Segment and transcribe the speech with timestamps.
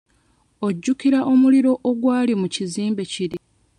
[0.67, 3.37] Ojjukira omuliro ogwali mu kizimbe kiri?